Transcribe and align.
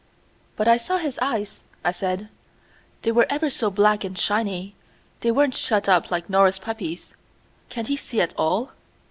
"But 0.55 0.67
I 0.67 0.77
saw 0.77 0.97
his 0.97 1.19
eyes," 1.21 1.61
I 1.85 1.91
said. 1.91 2.27
"They 3.03 3.11
were 3.11 3.27
ever 3.29 3.51
so 3.51 3.69
black 3.69 4.03
and 4.03 4.17
shiny; 4.17 4.73
they 5.19 5.29
weren't 5.29 5.53
shut 5.53 5.87
up 5.87 6.09
like 6.09 6.27
Nora's 6.27 6.57
puppies. 6.57 7.13
Can't 7.69 7.87
he 7.87 7.97
see 7.97 8.19
at 8.19 8.33
all?" 8.35 8.71